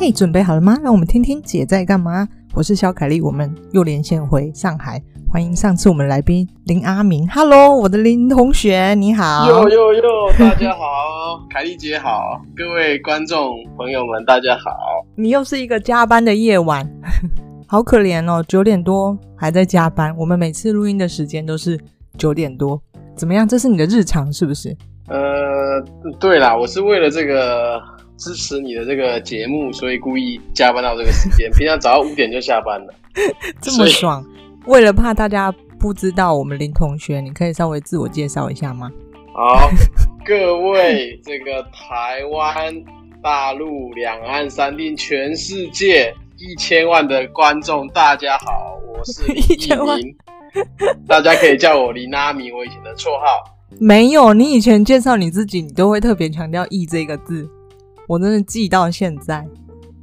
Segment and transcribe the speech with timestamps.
[0.00, 0.78] 嘿准备好了吗？
[0.82, 2.26] 让我们听听姐在干嘛。
[2.54, 4.98] 我是小凯丽，我们又连线回上海，
[5.30, 7.28] 欢迎上次我们来宾林阿明。
[7.28, 9.46] Hello，我的林同学，你好。
[9.46, 10.02] 哟哟哟，
[10.38, 14.70] 大家好， 凯丽姐好，各位观众朋友们，大家好。
[15.16, 16.90] 你又是一个加班的夜晚，
[17.68, 20.16] 好可怜哦，九点多还在加班。
[20.16, 21.78] 我们每次录音的时间都是
[22.16, 22.80] 九点多，
[23.14, 23.46] 怎么样？
[23.46, 24.74] 这是你的日常是不是？
[25.08, 25.84] 呃，
[26.18, 27.78] 对啦，我是为了这个。
[28.20, 31.50] 支持你的这个节目，所以故意加班到这个时间。
[31.56, 32.94] 平常早上五点就下班了，
[33.60, 34.22] 这么爽。
[34.66, 38.92] 以为了怕大家不知道我们林同学，你可以稍微自我介绍一下吗？
[39.32, 39.70] 好，
[40.24, 42.84] 各位这个台湾、
[43.22, 50.14] 大陆、两岸三地、全世界一千万的观众，大家好，我是 林一鸣，
[51.08, 53.56] 大家可以叫我林阿明，我以前的绰号。
[53.78, 57.48] 没有，你以前介绍你自己，你都会特别强调“一”这个字。
[58.10, 59.46] 我真的记到现在，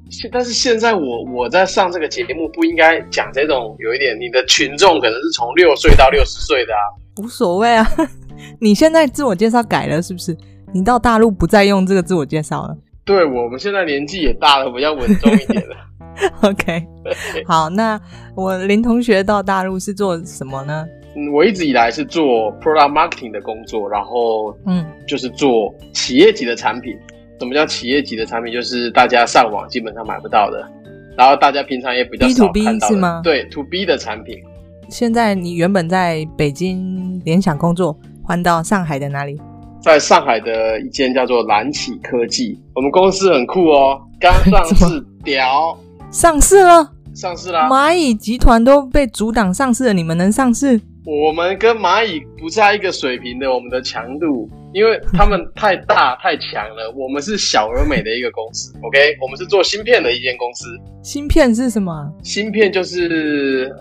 [0.09, 6.79] 现但是现在我我在上这个节目不应该讲这种有一点，你的群众可能是从六岁到六十岁的啊，
[7.21, 7.85] 无所谓啊。
[8.61, 10.33] 你现在自我介绍改了是不是？
[10.73, 12.77] 你到大陆不再用这个自我介绍了？
[13.03, 15.75] 对，我们现在年纪也大了，比较稳重一点了。
[16.49, 16.87] OK，
[17.45, 17.99] 好，那
[18.37, 20.85] 我林同学到大陆是做什么呢？
[21.17, 22.25] 嗯，我一直以来是做
[22.61, 26.97] product marketing 的工作，然后嗯，就是做企业级的产品。
[27.39, 28.51] 什么叫企业级的产品？
[28.51, 30.67] 就是大家上网基本上买不到的，
[31.17, 32.53] 然后大家平常也比较少看到的。
[32.53, 33.21] B to B 是吗？
[33.23, 34.37] 对，to B 的产品。
[34.89, 39.39] 现在你原本在北京联想工作，换到上海的哪里？
[39.79, 45.77] 在上海的一间叫做蓝启科技，我们公司很酷哦，刚上 市，屌，
[46.09, 47.69] 上市了，上市啦！
[47.69, 50.81] 蚂蚁集团都被阻挡上市了，你们能上市？
[51.07, 58.73] 我们跟蚂蚁不在一个水平的，我们的强度，因为他们太大太强了， 我们是小而美的一个公司。
[58.81, 60.65] OK，我们是做芯片的一间公司。
[61.01, 62.11] 芯片是什么？
[62.21, 63.73] 芯片就是，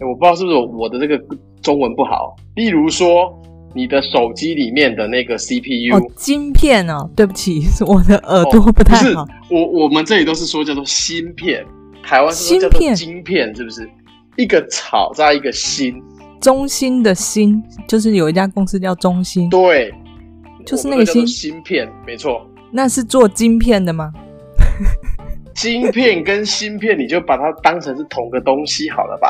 [0.00, 1.16] 我不知道是不是我的这个
[1.62, 2.34] 中文不好。
[2.56, 3.32] 例如说，
[3.72, 5.94] 你的手机里面的那个 CPU。
[5.94, 9.22] 哦，晶片哦，对不起，是我的耳朵不太好。
[9.22, 11.64] 哦、不是，我我们这里都是说叫做芯片，
[12.02, 13.88] 台湾是说叫做晶片，是不是？
[14.36, 16.02] 一个草加一个芯。
[16.44, 19.90] 中芯的芯，就是有一家公司叫中芯，对，
[20.66, 22.46] 就是那个芯芯片，没错。
[22.70, 24.12] 那是做晶片的吗？
[25.56, 29.26] 晶片跟芯片，你就把它当成是同个东西好了吧？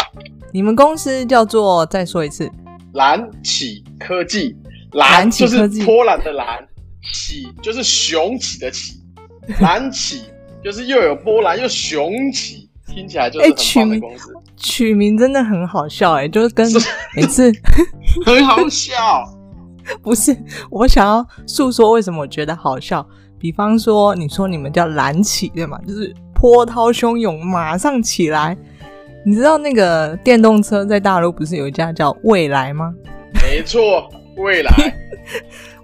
[0.52, 2.50] 你们公司叫做，再说一次，
[2.94, 4.56] 蓝启科技，
[4.94, 6.66] 蓝就是波兰的蓝，
[7.12, 8.94] 启就是雄起的起，
[9.60, 10.22] 蓝启
[10.64, 12.68] 就是又有波兰又雄起。
[12.86, 16.66] 听起来就是很棒的公司，欸、取，名真的很好笑哎、欸，就是跟
[17.16, 17.52] 每次
[18.24, 18.94] 很好笑，
[20.02, 20.36] 不是
[20.70, 23.06] 我想要诉说为什么我觉得好笑。
[23.38, 25.78] 比方说，你说你们叫蓝起对吗？
[25.86, 28.56] 就是波涛汹涌，马上起来。
[29.26, 32.92] 你知道那个电动车在大陆不是有一家叫蔚来吗？
[33.42, 34.70] 没错，蔚来。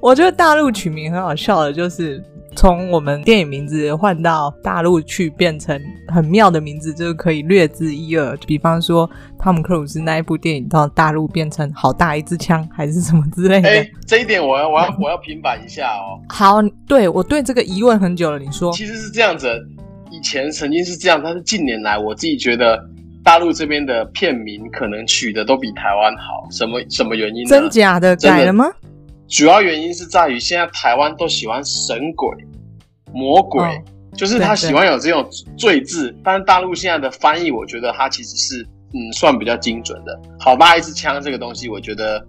[0.00, 2.22] 我觉得大陆取名很好笑的，就是。
[2.60, 8.37] 从我们电影名字换到大陆去，变成很妙的名字，就是可以略知一二。
[8.47, 13.69] 比方说，汤姆克鲁斯那一部电影到大陆变成好大一支枪，还是什么之类的。
[13.81, 16.21] 哎，这一点我要我要我要平反一下哦。
[16.28, 16.56] 好，
[16.87, 18.38] 对，我对这个疑问很久了。
[18.38, 19.48] 你说，其实是这样子，
[20.10, 22.78] 以前曾经是这样，但是近年来我自己觉得
[23.25, 26.47] 大陆这边的片名可能取的都比台湾好。
[26.50, 27.48] 什么什么原因呢？
[27.48, 28.66] 真假的改了吗？
[29.28, 32.28] 主要原因是在于现在台湾都喜欢神鬼、
[33.12, 33.82] 魔鬼，哦、
[34.16, 35.26] 就是他喜欢有这种
[35.56, 36.15] 罪字。
[36.25, 38.62] 但是大陆现在的翻译，我觉得它其实是
[38.94, 40.21] 嗯算比较精准的。
[40.38, 42.25] 好吧一支枪这个东西，我觉得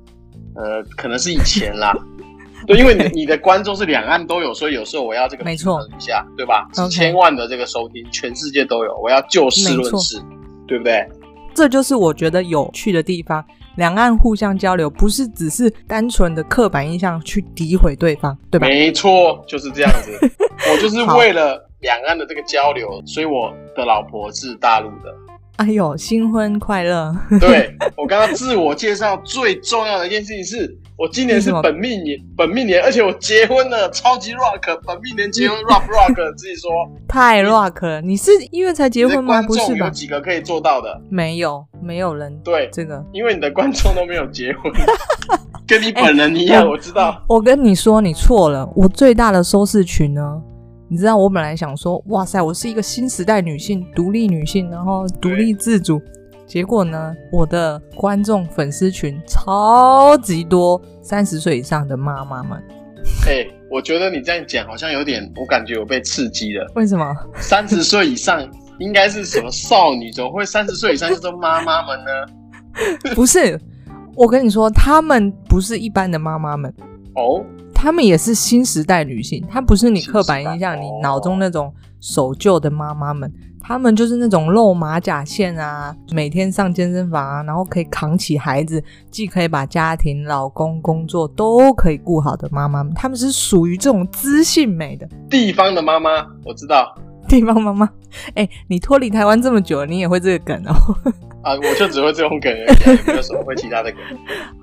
[0.56, 1.94] 呃可能是以前啦，
[2.68, 6.68] 对，因为你你的观众是两岸都有，所以有时候我要这个平衡一下，对吧？
[6.72, 10.22] 几千万的这个收听，全世界都有，我要就事论事，
[10.68, 11.08] 对不对？
[11.54, 13.44] 这就是我觉得有趣的地方。
[13.76, 18.68] 两岸互相交流，不是只是单纯的刻板印象去诋毁对方，对吧？
[18.68, 20.12] 没错，就是这样子。
[20.72, 25.16] 我就是为了两岸的这个交流，所以我的老婆是大陆的。
[25.58, 27.16] 哎呦，新婚快乐！
[27.40, 30.78] 对，我刚刚自我介绍最重要的一件事情是。
[31.02, 36.70] 我今年是本命年，本命年，而且我结婚了，超级 rock，本命年结婚 rock rock， 自己说
[37.08, 38.00] 太 rock 了。
[38.02, 39.42] 你是因为才结婚吗？
[39.42, 39.88] 不是吧？
[39.88, 41.02] 有几个可以做到的？
[41.10, 44.72] 没有，没有人对这个，因为你的观众都没有结婚，
[45.66, 47.20] 跟你本人一样，我知道。
[47.28, 48.72] 我跟你说，你错了。
[48.76, 50.40] 我最大的收视群呢？
[50.88, 56.00] 你知道，我本来想说，哇塞，我是一个新时代女性，独立女性，然后独立自主。
[56.52, 62.62] 结果呢，我的观众粉丝群超级多，三十岁以上的妈妈们。
[63.26, 66.70] 哎、欸，我觉得你这样讲好像有点，我感觉我被刺激了。
[66.76, 67.16] 为什么？
[67.38, 68.46] 三十岁以上
[68.80, 70.12] 应该是什么少女？
[70.12, 73.16] 怎么会三十岁以上叫做妈妈们呢？
[73.16, 73.58] 不是，
[74.14, 76.70] 我跟你说，他们不是一般的妈妈们
[77.16, 83.32] 哦，他们也是新时代女性，她不是你刻板印象，你脑中那种守旧的妈妈们。
[83.64, 92.94] 他们就是那种露马甲线啊，每天上健身房啊，然后可以扛起孩子，既可以把家庭、老公、工作都可以顾好的妈妈们。
[92.94, 96.94] 他们是属于这种知性美的地方的妈妈，我知道。
[97.28, 97.86] 地方妈妈，
[98.36, 100.74] 哎、欸，你脱离台湾这么久了，你也会这个梗哦？
[101.44, 104.00] 啊，我就只会这种梗而已， 没有什么会其他的梗。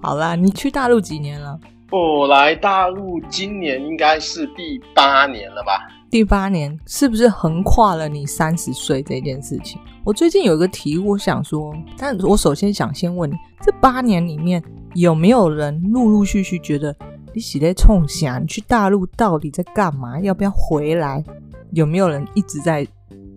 [0.02, 1.58] 好啦，你去大陆几年了？
[1.90, 5.88] 我来大陆今年应该是第八年了吧。
[6.10, 9.78] 第八年是不是横跨了你三十岁这件事情？
[10.04, 14.62] 我最近有一个题，我想说，但我首先想先问你，这八年里面
[14.94, 16.96] 有没有人陆陆续续觉得
[17.34, 18.38] 你喜在冲霞？
[18.38, 20.18] 你去大陆到底在干嘛？
[20.20, 21.22] 要不要回来？
[21.72, 22.86] 有没有人一直在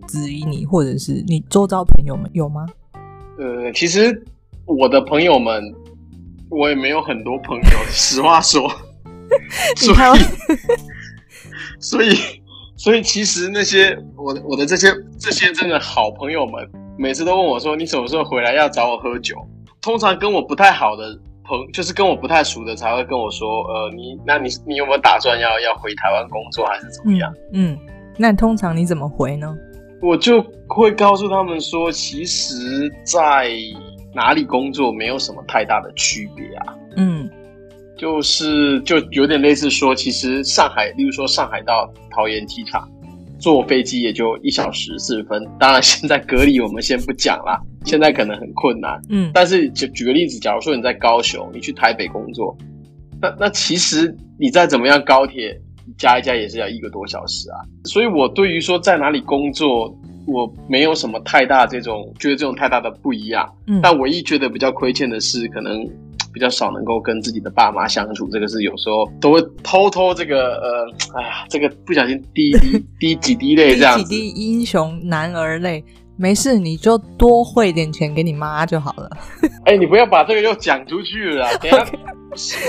[0.08, 2.66] 质疑你，或者是你周遭朋友们有吗？
[3.38, 4.24] 呃，其实
[4.64, 5.62] 我的朋友们，
[6.48, 8.66] 我也没有很多朋友，实话说，
[9.76, 10.20] 所以，
[11.78, 12.16] 所以。
[12.82, 16.68] 所以其实那些我我的这些这些真的好朋友们，
[16.98, 19.36] 每次都问我说：“你什么时候回来要找我喝酒？”
[19.80, 27.78] 通常跟我不太好的朋，就是跟我不太熟的，才会跟我说：“呃，你那你你有没有打算要要回台湾工作，还是怎么样？”嗯，嗯，
[28.18, 29.56] 那通常你怎么回呢？
[30.00, 33.48] 我就会告诉他们说：“其实，在
[34.12, 37.30] 哪里工作没有什么太大的区别啊。”嗯。
[38.02, 42.90] 就是就有点类似说，其实上海，例如说上海到桃园机场，
[43.38, 45.40] 坐飞机也就一小时四十分。
[45.56, 49.00] 当然，现在隔离我们先不讲啦，现在可能很困难。
[49.08, 52.58] 嗯，但是就举个例子，假如说你在高雄，你去台北工作，
[53.20, 55.56] 那那其实你再怎么样高铁
[55.96, 57.62] 加一加也是要一个多小时啊。
[57.84, 59.96] 所以我对于说在哪里工作，
[60.26, 63.48] 我没有什么太大这种觉得这种太大的不一样。
[63.68, 65.88] 嗯，但唯一觉得比较亏欠的是可能。
[66.32, 74.08] 比较少能够跟自己的爸妈相处，这个是有时候都会偷偷这个呃，哎呀，这个不小心滴滴滴几滴泪这样子。
[74.08, 75.84] 滴几滴英雄男儿泪，
[76.22, 79.10] 没事，你就多汇点钱给你妈就好了。
[79.66, 81.84] 哎、欸，你不要把这个又讲出去了， 等下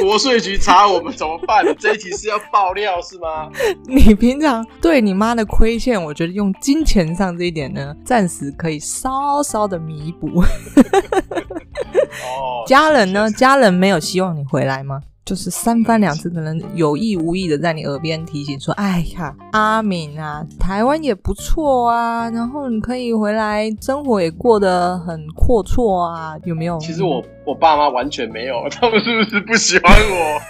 [0.02, 1.64] 国税局查我们怎么办？
[1.78, 3.48] 这一题是要爆料是吗？
[3.86, 10.42] 你平常对你妈的亏欠，我觉得用金钱上这一点呢，暂时可以稍稍的弥补。
[10.42, 13.30] 哦，家人呢？
[13.30, 15.00] 家人没有希望你回来吗？
[15.26, 30.42] 就是三番两次，可能有意无意的在你耳边提醒说：“哎呀，阿敏啊，台湾也不错啊，然后你可以回来，生活也过得很阔绰啊，有没有？”其实我我爸妈完全没有， 他们是不是不喜欢我？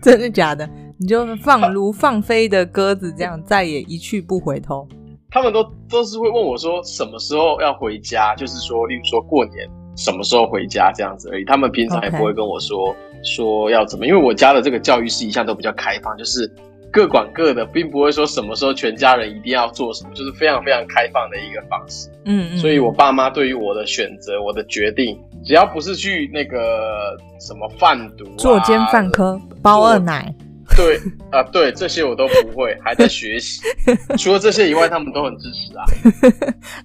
[0.02, 0.68] 真的假的？
[0.98, 4.86] 你就放如放飞的鸽子，这样再也一去不回头。
[5.30, 11.44] 他们都都是会问我说什么时候要回家，就是说，例如说过年什么时候回家这样子而已。
[11.44, 16.48] 他们平常也不会跟我说.说要怎么，因为我家的这个教育是一向都比较开放，就是
[16.92, 22.08] 各管各的，并不会说什么时候全家人一定要做什么，就是非常非常开放的一个方式。
[22.26, 30.32] 嗯，嗯，所以我爸妈对于我的选择、我的决定，只要不是去那个什么贩毒、啊、作奸犯科、包二奶。
[30.76, 30.96] 对
[31.32, 33.60] 啊，对这些我都不会，还在学习。
[34.16, 35.82] 除了这些以外，他们都很支持啊。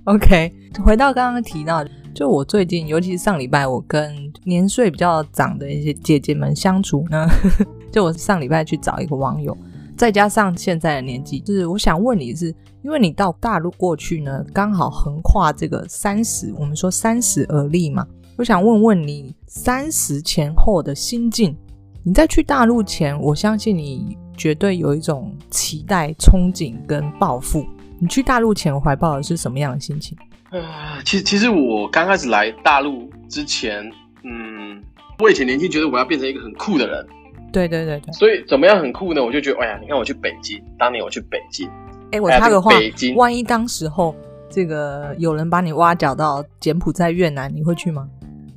[0.12, 0.52] OK，
[0.84, 7.28] 回到刚刚提到，就我最近，尤其是上礼拜，我跟年岁比较长的一些姐姐们相处呢，
[7.92, 9.58] 就我上礼拜去找一个网友，
[9.98, 18.06] 再加上现在的年纪，就是我想问你是，是因为你到大陆过去呢，刚好横跨这个三十，我们说三十而立嘛，
[18.38, 21.56] 我想问问你三十前后的心境。
[22.04, 27.66] 你在去大陆前，我相信你绝对有一种期待、憧憬跟抱负。
[27.98, 30.18] 你去大陆前怀抱的是什么样的心情？
[30.54, 33.84] 呃，其实其实我刚开始来大陆之前，
[34.24, 34.80] 嗯，
[35.18, 37.06] 我以前年轻觉得我要变成一个很酷的人。
[37.52, 38.14] 对对对对。
[38.14, 39.24] 所以怎么样很酷呢？
[39.24, 41.68] 我就觉得，哎呀，你看我去北京，当年我去北京，
[42.12, 44.16] 哎，我插个话，北京，万一当时候
[44.48, 48.08] 这个有人把你挖角到柬埔寨、越南，你会去吗？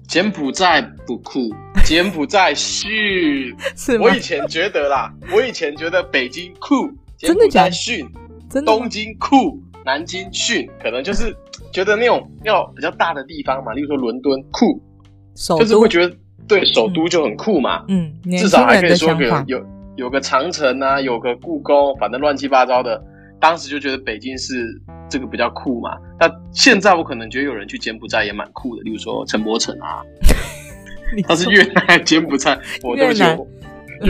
[0.06, 1.50] 柬埔寨不酷，
[1.82, 3.56] 柬埔寨逊。
[3.74, 4.04] 是吗？
[4.04, 8.06] 我以前觉得啦，我以前觉得北京酷，柬埔寨逊，
[8.66, 11.36] 东京酷，南京逊，可能就是
[11.76, 14.80] 觉得那种要比较大的地方嘛，例如说伦敦酷，
[15.58, 16.16] 就是会觉得
[16.48, 19.66] 对首都就很酷嘛，嗯，至少还可以说个有有
[19.96, 22.98] 有个长城啊，有个故宫，反正乱七八糟的，
[23.38, 24.80] 当时就觉得北京是。
[25.08, 25.90] 这个比较酷嘛？
[26.18, 30.02] 那现在我可能觉得有人去柬埔寨也蛮酷的，例如说陈柏成啊，
[31.28, 33.22] 他是越南柬埔寨，我都不起，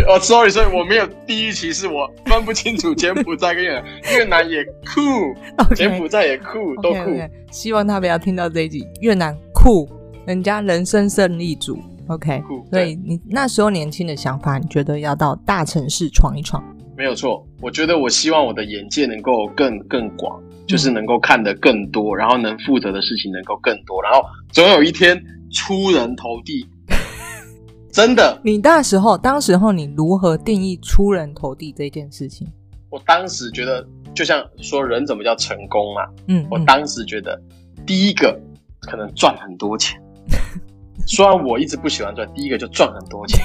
[0.08, 5.00] 哦，sorry，所以我没有地域歧视，我分不清楚柬埔寨跟越南，越南也酷
[5.74, 7.16] 柬埔寨也酷都酷。
[7.50, 9.88] 希望他不要听到这一集，越南酷，
[10.26, 11.78] 人家人生胜利组
[12.08, 12.66] ，OK，酷。
[12.70, 16.62] 所以你那时候年轻的想法，你觉得要到大城市闯一闯？
[16.96, 26.66] 没有错，我觉得我希望我的眼界能够更更广，就是能够看得更多，然后能负责的事情能够更多，然后总有一天出人头地。
[27.96, 28.38] 真的？
[28.44, 32.46] 你那时候，当时候你如何定义出人头地这件事情？
[32.90, 33.82] 我当时觉得，
[34.14, 36.02] 就像说人怎么叫成功嘛？
[36.26, 37.40] 嗯，嗯，我当时觉得，
[37.86, 38.38] 第一个
[38.82, 39.98] 可能赚很多钱。
[41.08, 43.42] 虽然我一直不喜欢赚，第一个就赚很多钱。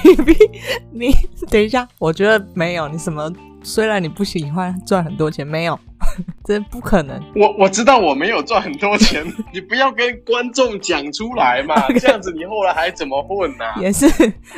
[0.92, 1.14] 你，你
[1.48, 3.32] 等一下，我觉得没有你什么。
[3.62, 5.78] 虽然你不喜欢赚很多钱，没有。
[6.44, 7.22] 这不可能！
[7.36, 11.74] 我我知道我没有赚很多钱， 你不要跟观众讲出来嘛.
[12.00, 13.80] 这样子你后来还怎么混呢、啊？
[13.80, 14.06] 也是，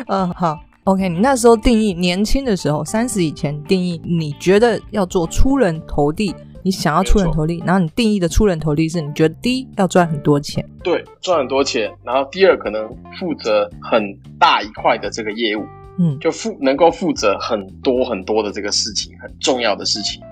[0.08, 1.06] 嗯，好，OK。
[1.06, 12.88] 你那时候定义年轻的时候，三十以前定义，你觉得要做出人头地，你想要出人头地，然后你定义的出人头地是你觉得第一要赚很多钱，对，赚很多钱，然后第二可能
[13.20, 15.62] 负责很大一块的这个业务，
[15.98, 20.22] 嗯，就负能够负责很多很多的这个事情，很重要的事情。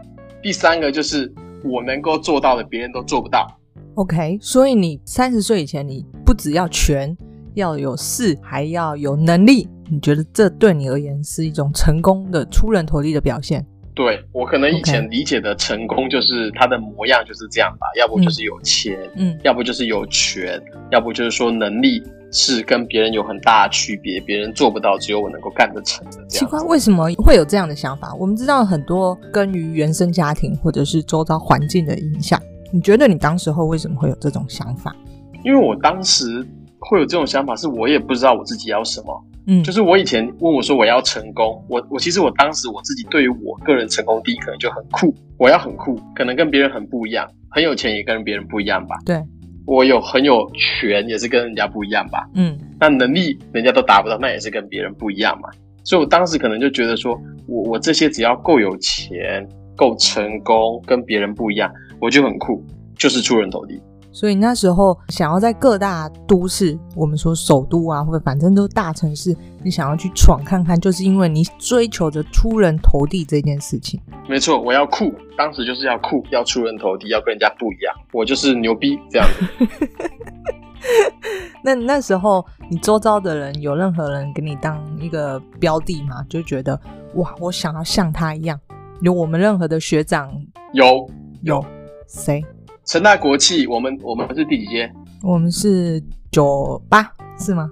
[0.42, 3.47] 第三个就是我能够做到的，别人都做不到。
[3.95, 7.16] OK，所以你三十岁以前，你不只要权，
[7.54, 9.69] 要有势，还要有能力。
[9.90, 13.66] 你觉得这对你而言是一种成功的出人头地的表现？
[13.95, 22.03] 对，我可能以前理解的成功就是他的模样就是这样吧要不就是有钱，嗯，要不就是有权，要不就是说能力。
[22.35, 26.27] 是跟别人有很大的区别，别人做不到，只有我能够干得成的。
[26.29, 28.15] 奇怪，为什么会有这样的想法？
[28.15, 32.41] 我们知道很多根于原生家庭或者是周遭环境的影响。
[32.73, 34.97] 你觉得你当时候为什么会有这种想法？
[35.45, 36.43] 因为我当时
[36.79, 39.25] 会有这种想法，是我也不知道我自己要什么。
[39.47, 48.97] 嗯，就是我以前问我说我要成功，我我其实我当时我自己对于我个人成功第一可能就很酷，我要很酷，可能跟别人很不一样，很有钱也跟别人不一样吧。
[49.05, 49.23] 对。
[49.65, 52.29] 我有很有权，也是跟人家不一样吧。
[52.35, 55.49] 嗯，那能力人家都达不到，那也是跟别人不一样嘛。
[55.85, 62.61] 所以我当时可能就觉得说，我我这些只要够有钱、够成功，跟别人不一样，我就很酷，
[62.99, 63.81] 就是出人头地。
[64.12, 74.00] 所以那时候想要在各大都市，我们说首都啊，或者反正都是大城市，你想要去闯看看，就是因为你追求着出人头地这件事情。
[74.28, 79.66] 没错，我要酷，当时就是要酷，要出人头地，要跟人家不一样，我就是牛逼这样子。
[81.62, 86.25] 那那时候你周遭的人有任何人给你当一个标的吗？
[86.28, 86.78] 就觉得
[87.14, 88.59] 哇，我想要像他一样。
[89.00, 90.31] 有我们任何的学长？
[90.73, 91.09] 有
[91.42, 91.64] 有
[92.09, 92.45] 谁？
[92.85, 94.93] 成大国际，我们我们是第几届？
[95.23, 97.09] 我们是九八，
[97.39, 97.71] 是吗？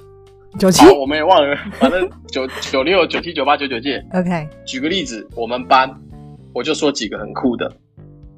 [0.57, 0.87] 九七？
[0.91, 4.05] 我们也忘了，反正九 九六、九七、九八、九九届。
[4.13, 4.49] OK。
[4.65, 5.93] 举个例子，我们班
[6.53, 7.73] 我就说几个很酷的，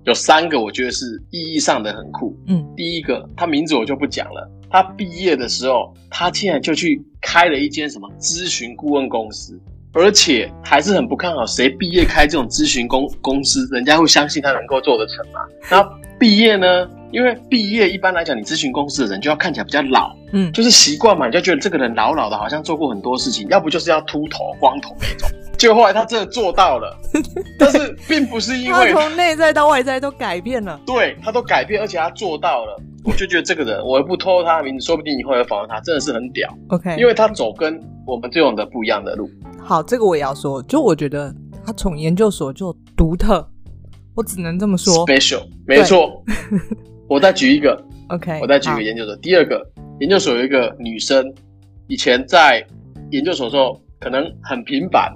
[0.05, 2.35] 有三个我觉得是意义上的很酷。
[2.47, 4.51] 嗯，第一个，他名字我就不讲了。
[4.71, 9.61] 他毕业的时候，他竟然就去开了一间什么咨询顾问公司，
[9.93, 15.41] 而且还是很不看好谁毕业开这种咨询公公司，人家会相信他能够做得成吗？
[15.69, 15.91] 然后。
[16.23, 16.89] 毕业呢？
[17.11, 25.29] 因为毕业一般来讲，你咨询公司的人就要看起来比较老，嗯，就是习惯嘛，你就觉得这个人老老的，好像做过很多事情，要不就是要秃头、光头那种。
[25.59, 26.97] 结果后来他真的做到了，
[27.59, 36.49] 但是并不是因为他从内在到外在都改变了，对，他都改变，而且他做到了，我就觉得这个人，我也不透露他的名字，说不定以后会访问他，真的是很屌。
[36.69, 39.29] OK，因为他走跟我们这种的不一样的路。
[39.59, 41.35] 好，这个我也要说，就我觉得
[41.67, 43.45] 他从研究所就独特。
[44.15, 46.23] 我只能这么说，special 没错。
[47.09, 49.17] 我再举一个，OK，我再举一个研究所。
[49.17, 49.67] 第二个
[50.01, 51.25] 研究所有一个女生，
[51.87, 52.65] 以前在
[53.11, 55.13] 研究所的时候可能很平凡，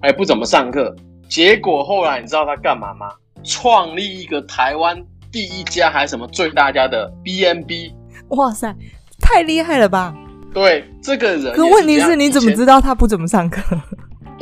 [0.00, 0.94] 还不怎么上课。
[1.28, 3.08] 结果后来你知道她干嘛吗？
[3.44, 4.96] 创立一个台湾
[5.32, 7.92] 第一家还是什么最大家的 BNB。
[8.28, 8.72] 哇塞，
[9.20, 10.14] 太厉害了吧！
[10.54, 11.54] 对，这个人。
[11.54, 13.60] 可问题是，你怎么知道她不怎么上课？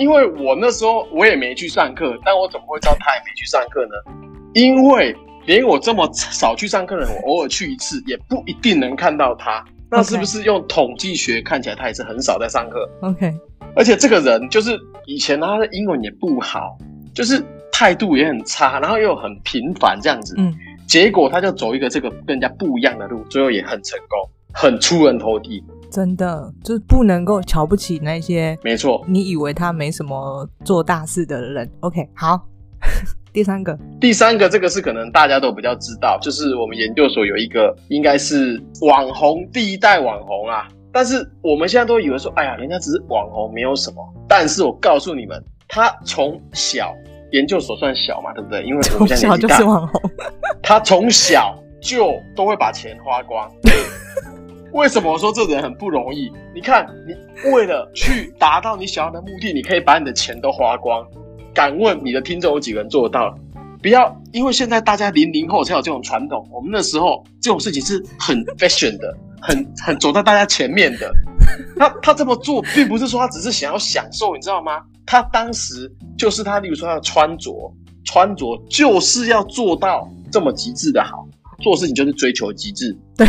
[0.00, 3.92] 因为我那时候我也没去上课，但我怎么会知道他也没去上课呢？
[4.54, 5.14] 因为
[5.44, 9.62] 连我这么少去上课的人，我偶尔去一次也不一定能看到他。
[9.90, 13.30] 那是不是用统计学看起来他也是很少在上课？OK。
[13.76, 16.78] 而且这个人就是以前他的英文也不好，
[17.14, 20.34] 就是态度也很差，然后又很平凡这样子。
[20.38, 20.56] 嗯。
[20.88, 25.62] 结果他就走一个这个跟人家不一样的路，最后也很成功，很出人头地。
[25.90, 29.04] 真的就是不能够瞧不起那些，没错。
[29.06, 32.08] 你以为他没什么做大事的人，OK？
[32.14, 32.40] 好，
[33.32, 43.96] 第三个，第三个这个是可能大家都比较知道，就是我们研究所有一个应该是网红第一代网红啊，但是我们现在都以为说，哎呀，人家只是网红，没有什么。
[44.28, 46.94] 但是我告诉你们，他从小
[47.32, 48.62] 研究所算小嘛，对不对？
[48.64, 50.10] 因为从小就是网红。
[50.62, 53.50] 他从小就都会把钱花光。
[54.72, 56.30] 为什么我说这人很不容易？
[56.54, 61.04] 你看，你为了去达到你想要的目的，你可以把你的钱都花光。
[61.52, 63.36] 敢问你的听众有几个人做到？
[63.82, 71.10] 不要因为现在大家零零后才有这种传统，我们那时候这种事情是很 fashion 的，很很走在大家前面的。
[71.76, 74.82] 他他这么做，并不是说他只是想要享受，你知道吗？
[75.06, 77.50] 他当时就是他，例如说他的穿着，
[78.04, 81.26] 穿着就是要做到这么极致的好，
[81.60, 82.96] 做事情就是追求极致。
[83.16, 83.26] 对。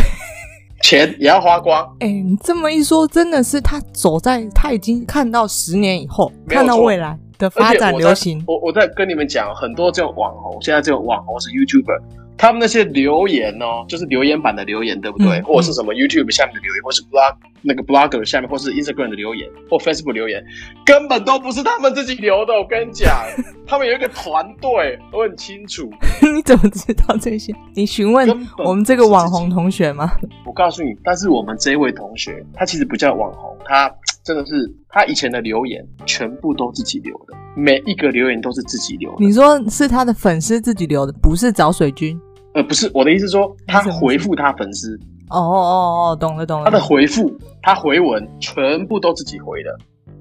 [0.82, 1.82] 钱也要花光。
[2.00, 8.42] 哎、欸，你这么一说，真的是他走在他已经看到十年以后，看到未来的发展流行。
[8.46, 12.21] 我我在跟你们讲，很多这种网红，现在这种网红是 YouTuber。
[12.36, 15.38] 他们那些留言哦，就是留言板的留言，对不对？
[15.38, 20.42] 嗯、或者是什么 YouTube 下面的留言，或是 blog 那个 blogger 下面，或是 Instagram 的留言，或 Facebook 留言，
[20.84, 22.52] 根本都不是他们自己留的。
[22.52, 23.24] 我跟你讲，
[23.66, 25.88] 他们有一个团队，我很清楚。
[26.34, 27.54] 你怎么知道这些？
[27.74, 28.28] 你询问
[28.64, 30.12] 我们这个网红同学吗？
[30.44, 33.88] 我告诉你，但是我们这一位同学，他其实不叫网红，他
[34.24, 34.52] 真的是
[34.88, 39.16] 他以前的留言全部都自己留的，每一个留言都是自己留的。
[39.18, 42.18] 你说是他的粉丝自己留的，不是找水军？
[42.54, 44.98] 呃，不是我的意思，说他回复他粉丝。
[45.30, 46.66] 哦哦哦哦，懂了懂了。
[46.66, 49.70] 他的回复，他回文全部都自己回的，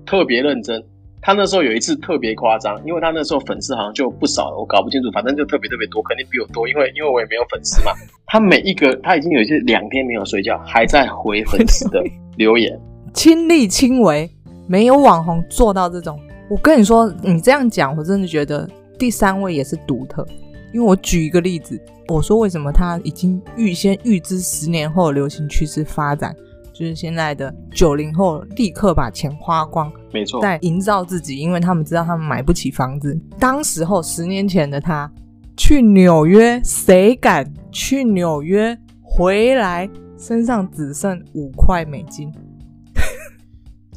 [0.05, 0.81] 特别认真。
[1.21, 7.91] 他那时候有一次特别夸张，因为他那时候粉丝好像就不少了，我搞不清楚，反正就特别特别多，肯定比我多，因为因为我也没有粉丝嘛。
[8.25, 12.01] 他每一个他已经有一些两天没有睡觉，还在回粉丝的
[12.37, 12.79] 留言，
[13.13, 14.29] 亲力亲为，
[14.67, 16.19] 没有网红做到这种。
[16.49, 20.25] 我跟你说，你这样讲，我真的觉得第三位也是独特。
[20.73, 26.33] 因为我举一个例子，我说为什么他已经预先预知十年后流行趋势发展，
[26.71, 33.19] 就是现在的九零后立刻把钱花光，没错，在营造自己，因为他们知道他们买不起房子。
[33.37, 35.11] 当时候十年前的他
[35.57, 42.31] 去纽约，谁敢去纽约回来身上只剩五块美金？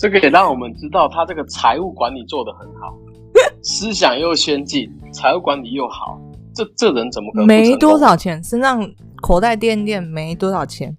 [0.04, 2.94] 这个也让我们知道他这个财务管理做得很好，
[3.64, 6.20] 思想又先进，财务管理又好。
[6.54, 8.44] 这这人怎么可能没多少钱？
[8.44, 8.86] 身上
[9.22, 10.94] 口袋垫垫没多少钱，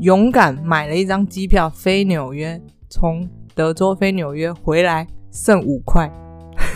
[0.00, 6.12] 勇敢买了一张机票飞纽约，从德州飞纽约回来剩五块，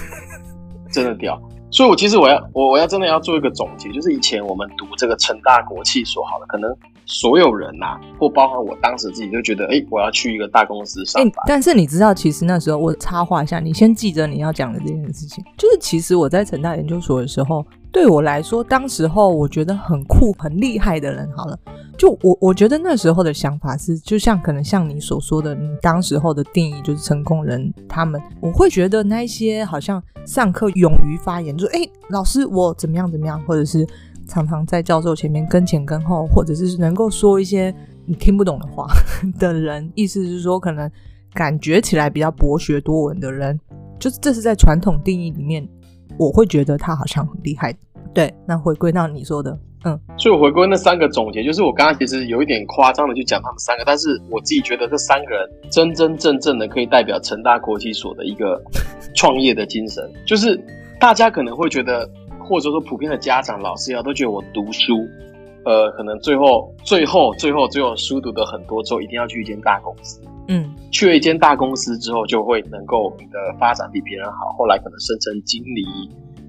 [0.90, 1.38] 真的屌！
[1.70, 6.74] 所以，我其实我要我我要真的要做一个总结，就是以前我们读这个成大国企所好了，可能
[7.08, 11.44] 所有人呐、啊，或包含我当时自己就觉得，哎，我要去一个大公司上班。
[11.46, 17.64] 但是你知道，其实那时候我插话一下，你先记着你要讲的这件事情，就是其实我在成大研究所的时候。
[17.90, 21.58] 对我来说，当时候我觉得很酷、很厉害的人，好了，
[21.96, 33.86] 就我我觉得那时候的想法是，就像可能像你所说的，你当时候的定义就是成功人，他们我会觉得那些好像上课勇于发言，就说哎，老师我怎么样怎么样，或者是
[34.28, 37.74] 常常在教授前面跟前跟后，或者是能够说一些
[38.06, 38.86] 你听不懂的话
[39.40, 40.88] 的人，意思是说可能
[41.32, 43.58] 感觉起来比较博学多闻的人，
[43.98, 45.66] 就是这是在传统定义里面。
[46.18, 47.72] 我会觉得他好像很厉害，
[48.12, 48.34] 对。
[48.44, 58.60] 那回归到你说的，嗯，所以我回归那三个总结，就是我刚刚其实有一点夸张的去讲他们三个，但是我自己觉得这三个人真真正正的可以代表成大国际所的一个
[59.14, 60.10] 创业的精神。
[60.26, 60.60] 就是
[60.98, 62.10] 大家可能会觉得，
[62.48, 65.06] 或者说普遍的家长、老师呀，都觉得我读书，
[65.64, 70.20] 呃，可能最后、最后、最后、最后书读的很多之后，一定要去一间大公司。
[70.48, 74.50] 嗯，去了一间大公司之后，就会能够你的发展比别人好。
[74.56, 75.84] 后来可能升成经理、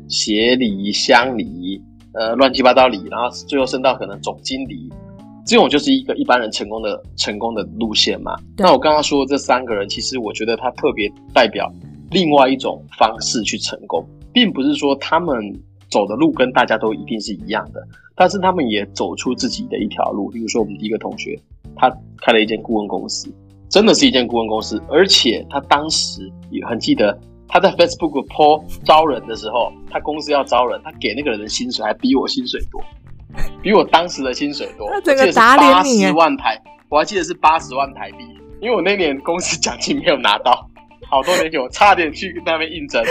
[0.07, 1.81] 协理、乡理，
[2.13, 4.89] 呃，乱七八糟理，然后最后升到可能总经理。
[5.45, 8.35] 这种就是一个一般人成功的成功的路线嘛。
[8.57, 11.69] 那我刚刚说的这三个人，其实我觉得他特别代表
[12.11, 15.35] 另外一种方式去成功，并不是说他们
[15.89, 20.29] 走的路跟大家都一定是一样的，但是他们也走出自己的一条路。
[20.29, 21.39] 比如说我们第一个同学，
[21.75, 21.89] 他
[22.21, 23.33] 开了一间顾问公司。
[23.69, 27.15] 真的是一间顾问公司，而且他当时也很记得，
[27.47, 32.81] 他在 Facebook po 招人的时候，他公司要招人，他给那个人的薪水还比我薪水多，
[33.61, 38.23] 比我当时的薪水多，这个打脸，八十万台，我还记得是八十万台币，
[38.59, 40.67] 因为我那年公司奖金没有拿到，
[41.07, 43.03] 好多年前我差点去那边应征，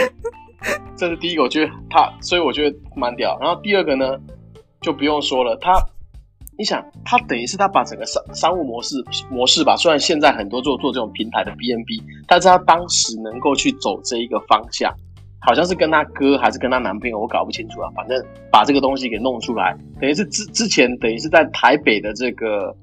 [0.95, 3.37] 这是第一个，我觉得他，所以我觉得蛮屌。
[3.39, 4.17] 然后第二个呢，
[4.81, 5.73] 就不用说了，他。
[6.57, 8.97] 你想，他等于是他把整个商商务模式
[9.31, 14.93] 模式吧，虽然现在很多做做这种平台的 B N B，但是他当时能够去走这一个方向，
[15.39, 17.89] 好像是跟他哥还是跟他男朋友，我搞不清楚啊。
[17.95, 22.75] 反正把这个东西给弄出来，等于是之之前等于是在台北的这个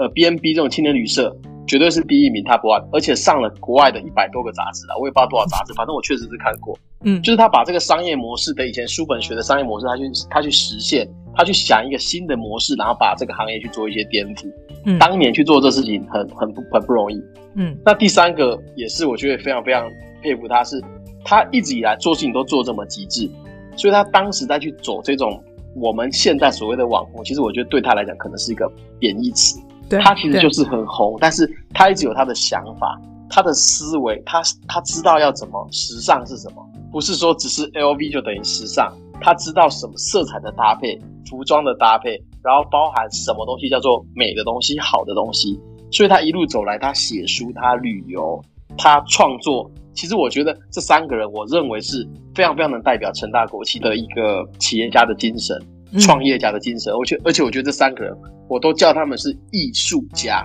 [0.00, 1.30] 呃，B N B 这种青年旅社，
[1.66, 6.74] 绝对是第一名 Top One，而且上了国外的一百多个杂志了，我也不知道多少杂志，反正我确实是看过。
[7.04, 14.50] 嗯，就是他把这个商业模式的以前书本学的商业模式，他去他去实现，他去想一个新的模式，然后把这个行业去做一些颠覆。
[14.86, 17.22] 嗯，当年去做这事情很很不很不容易。
[17.56, 19.86] 嗯，那第三个也是我觉得非常非常
[20.22, 20.84] 佩服他是，是
[21.24, 23.30] 他一直以来做事情都做这么极致，
[23.76, 25.42] 所以他当时在去走这种
[25.76, 28.66] 我们现在所谓的网红，其实我觉得对他来讲可能是一个
[28.98, 29.60] 贬义词。
[29.90, 32.98] 对，他其实就是很红，但是他一直有他的想法，
[33.28, 36.64] 他的思维，他他知道要怎么时尚是什么。
[36.92, 40.98] 不是说只是 LV 就等于时尚，他知道什么色彩的搭配、
[41.28, 42.10] 服装的搭配，
[42.42, 45.60] 然后包含什么东西叫做美的东西、好的东西。
[45.92, 48.40] 所以他一路走来，他写书、他旅游、
[48.78, 49.68] 他创作。
[49.92, 55.60] 其实我觉得这三个人，我认为是非常非常能代表成大国际的一个企业家的精神、
[55.98, 56.92] 创业家的精神。
[56.92, 58.16] 而且而且，我觉得这三个人，
[58.50, 60.44] 我都叫他们是艺术家。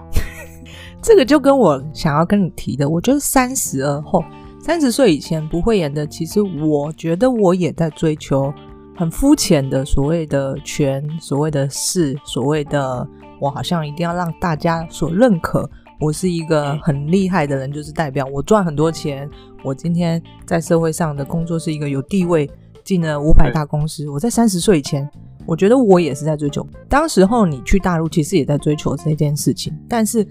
[1.01, 4.23] 这个就跟我想要跟你提的，我觉得三十而后。
[4.61, 8.51] 三十岁以前不会演的，其实我觉得我也在追求
[8.95, 13.07] 很肤浅的所谓的权、所谓的势、所谓的
[13.39, 19.29] 我好像一定要让大家所认可，我是一个很厉害的人，就是代表我赚很多钱。
[19.63, 22.49] 我今天在社会上的工作是一个有地位，
[22.83, 24.09] 进了五百大公司。
[24.09, 25.07] 我在三十岁以前，
[25.45, 26.65] 我觉得我也是在追求。
[26.89, 30.27] 当时候你去大陆，其实也在追求这件事情，但是。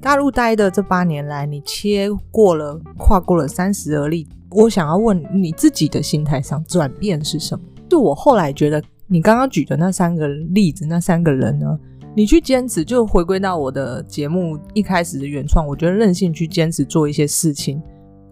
[0.00, 4.28] 大陆待的这八年来，你切过了，跨过了三十而立。
[4.50, 7.64] 我想要问你自己的心态上转变是什么？
[7.88, 11.78] 就我后来觉得，你刚刚举的那三个例子，那三个人呢，
[12.14, 15.66] 你去坚持，就回归到我的节目一开始的原创。
[15.66, 17.80] 我觉得任性去坚持做一些事情，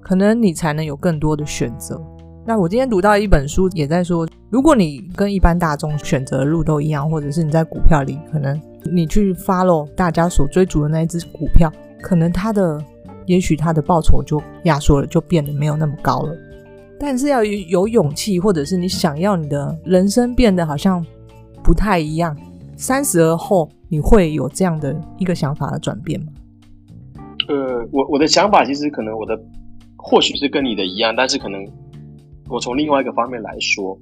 [0.03, 1.99] 可能你才能有更多的选择。
[2.45, 8.61] 那我今天读到一本书，也在说，如果你跟一般大众选择的路都一样，或者是你在股票里可能。
[8.85, 12.85] 你去 follow 大家所追逐的那一只股票，可能它的，
[13.27, 16.37] 也许它的报酬就压缩了，就变得没有那么高了。
[16.99, 21.07] 但是要有勇气，或者是你想要你的人生变得好像
[21.63, 22.37] 不太一样，
[22.77, 26.27] 三十而后，你会有这样的一个想法的转变吗？
[27.47, 29.41] 呃，我我的想法其实可能我的
[29.97, 31.65] 或许是跟你的一样，但是可能
[32.53, 33.99] 我从另外一个方面来说。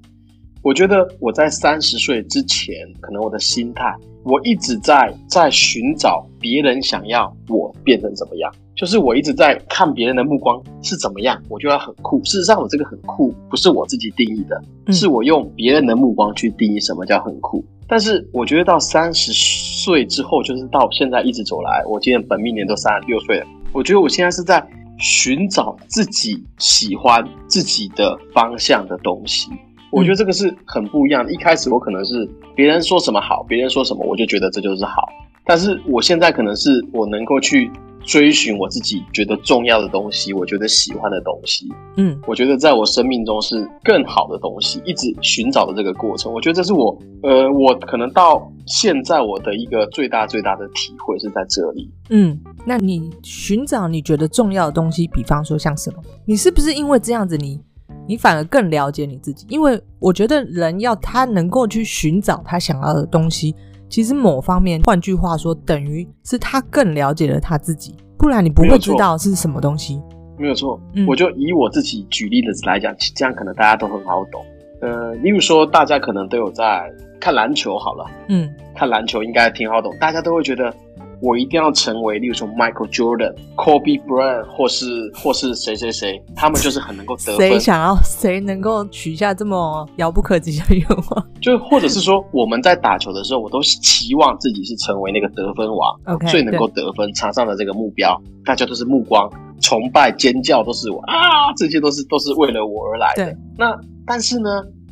[0.63, 12.23] 我觉得我在三十岁之前，可能我的心态，我一直在在寻找别人想要我变成怎么样，就是我一直在看别人的目光是怎么样，我就要很酷。
[12.25, 17.65] 事实上，我这个很酷不是我自己定义的，是我用别人的目光去定义什么叫很酷。
[17.89, 24.63] 但是我觉得到三十岁之后，就是到现在一直走来，我今年本命年都三十六岁了，我觉得我现在是在
[25.01, 29.51] 寻找自己喜欢自己的方向的东西。
[29.91, 31.33] 我觉得这个是很不一样的。
[31.33, 35.09] 一开始我可能是别人说什么好，别人说什么我就觉得这就是好。
[35.45, 37.69] 但是我现在可能是我能够去
[38.05, 41.67] 追寻我自己觉得重要的东西，我觉得喜欢的东西。
[41.97, 46.33] 嗯，我觉得在我生命中是更好的东西，一直寻找的这个过程。
[46.33, 51.91] 我觉得这是我呃，我可能到现在我的一个最大最大的体会是在这里。
[52.11, 56.03] 嗯，那你寻找你觉得重要的东西，比方说像什么？
[56.25, 57.61] 你是不是因为这样子你？
[58.07, 63.55] 你反而更了解你自己，因为我觉得人要他能够去寻找他想要的东西，
[63.89, 70.03] 其实某方面，换句话说，等于是他更了解了他自己，不然你不会知道是什么东西。
[70.39, 74.45] 没有错，嗯，我就以我自己举例子来讲，这样可能大家都很好懂。
[74.81, 80.75] 呃，例如说，大家可能都有在看篮球，好了，嗯，看篮球应该挺好懂，大家都会觉得。
[81.23, 87.37] 我一定要成为，例如说 Michael Jordan、Kobe Bryant，或是或是谁谁谁，他们就是很能够得分。
[87.37, 91.27] 谁想要谁能够许下这么遥不可及的愿望？
[91.41, 99.31] 就或者是说，我们在打球的时候，我都期望自己是成为那个得分王，okay, 最能够得分，场上的这个目标，大家都是目光
[99.61, 103.37] 崇拜、尖叫，都是我啊，这些都是都是为了我而来的。
[103.59, 104.49] 那但是呢，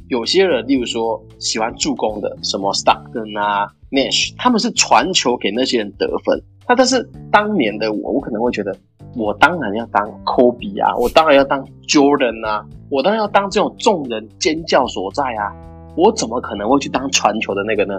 [0.08, 3.72] 有些人，例如说喜欢助攻的，什么 Stockton 啊。
[3.90, 6.42] Nash，他们是传球给那些人得分。
[6.68, 8.76] 那但是当年的我，我可能会觉得，
[9.16, 15.50] 我当然要当 Kobe 啊，我当然要当 Jordan 啊，我当然要当这种众人尖叫所在啊，
[15.96, 17.98] 我怎么可能会去当传球的那个呢？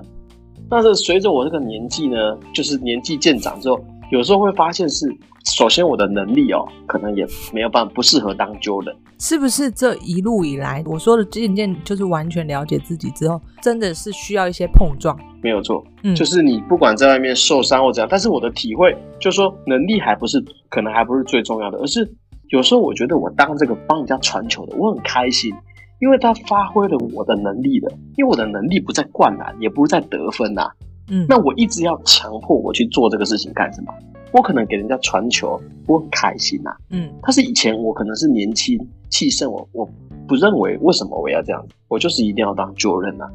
[0.69, 3.79] 但是随着我这个年纪呢，就是年纪渐长之后，
[4.11, 5.07] 有时候会发现是。
[5.45, 8.93] 首先，我的能力哦，可能也没有办法，不适合当 Jordan。
[9.19, 15.17] 是不是这一路以来，我说的渐渐就是完全了解自己之后，真的是需要一些碰撞？
[15.41, 22.07] 没有错，嗯，就是你不管在外面受伤或怎样，但是我的体会就是说，能力还不是，可能还不是最重要的，而是
[22.49, 25.51] 有时候我觉得我当这个帮人家传球的，我很开心，
[25.99, 30.71] 因为他发挥了我的能力的，因为我的能力不在灌篮，也不是在得分呐、啊。
[31.09, 33.93] 嗯，那我一直要强迫我去做这个事情干什么？
[34.31, 36.77] 我可能给人家传球，我很开心呐、啊。
[36.91, 39.89] 嗯，但是以前我可能是年轻气盛，我我
[40.27, 43.29] 不认为为什么我要这样子，我就是一定要当 Jordan 啊，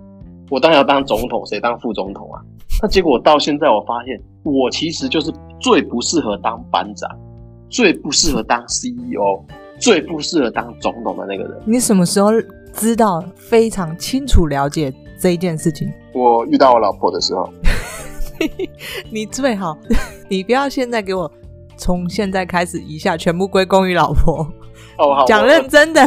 [0.51, 2.41] 我当然要当总统，谁当副总统啊？
[2.83, 7.11] 那结果到现在我发现，我其实就是最不适合当班长，
[7.69, 9.43] 最不适合当 CEO，
[9.79, 11.61] 最不适合当总统的那个人。
[11.67, 12.31] 你什么时候
[12.73, 14.93] 知道非常清楚了解
[15.25, 15.91] 这一件事情？
[16.13, 17.49] 我遇到我老婆的时候。
[19.09, 19.75] 你最好，
[20.29, 21.33] 你不要现在给我
[21.79, 24.47] 从现在开始一下全部归功于老婆。
[24.99, 26.03] 哦，好，讲认真的。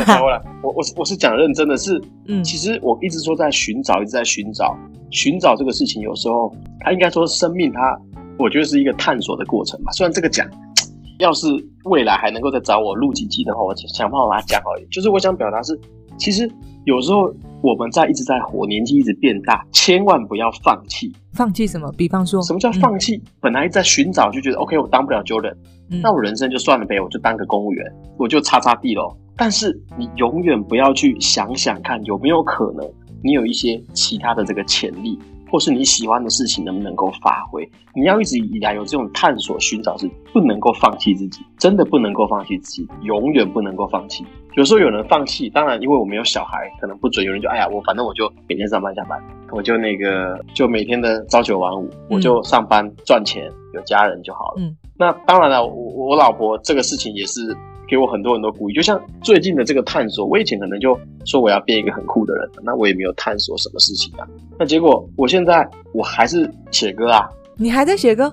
[0.62, 4.78] 我我是我是讲认真的是，嗯，其实我一直说在寻找，一直在寻找，
[5.10, 8.00] 寻找这个事情，有时候他应该说生命，它
[8.38, 9.92] 我觉得是一个探索的过程吧。
[9.94, 10.48] 虽然这个讲，
[11.18, 11.48] 要是
[11.86, 14.90] 未来还能够再找我录几集的话，我想办法把它讲好一点。
[14.92, 15.76] 就是我想表达是，
[16.20, 16.48] 其实
[16.86, 17.34] 有时候。
[17.62, 21.12] 我们在一直在活，年纪一直变大，千万不要放弃。
[21.34, 21.92] 放弃什么？
[21.98, 23.16] 比方说，什么叫放弃？
[23.18, 25.56] 嗯、本来在寻找，就觉得 OK，我当不了 Jordan，、
[25.90, 27.86] 嗯、那我人生就算了呗，我就当个公务员，
[28.18, 29.16] 我就擦擦地喽。
[29.36, 32.88] 但是你永远不要去想想看，有没有可能
[33.24, 35.18] 你有一些其他的这个潜力。
[35.50, 37.64] 或是你喜欢的事情能不能够发挥？
[37.96, 44.26] 你要一直以来有这种探索、寻找，是不能够放弃自己，真的不能够放弃自己，永远不能够放弃。
[44.58, 47.24] 有时候有人放弃，当然因为我没有小孩，可能不准。
[47.24, 54.56] 有人就哎呀，我反正我就每天上班下班，我就那个就每天的朝九晚五，我就上班赚钱，有家人就好了。
[54.58, 57.56] 嗯，那当然了，我我老婆这个事情也是。
[57.90, 60.94] 给我很多很多鼓励，就像最近的这个探索，我以前可能就
[61.24, 64.28] 说我要变一个很酷的人，那我也没有探索什么事情啊。
[64.60, 67.30] 那结果我现在我还是写歌啊。
[67.56, 68.30] 你还在写歌？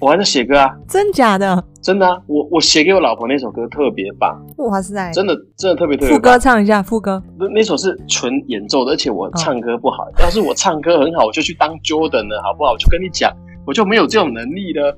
[0.00, 0.74] 我还在写歌啊。
[0.88, 1.64] 真假的？
[1.82, 2.16] 真的啊。
[2.26, 4.40] 我我写给我老婆那首歌特别棒。
[4.58, 5.10] 哇塞！
[5.12, 6.16] 真的真的特别特别棒。
[6.16, 7.22] 副歌唱一下，副歌。
[7.38, 10.04] 那那首是纯演奏的，而且我唱歌不好。
[10.04, 12.72] 哦、 要是我唱歌很好，我就去当 Jordan 了，好不好？
[12.72, 13.32] 我就跟你讲，
[13.66, 14.96] 我就没有这种能力了。